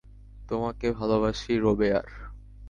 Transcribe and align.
তোমাকে 0.49 0.87
ভালোবাসি, 0.91 1.53
রোবেয়ার। 1.57 2.07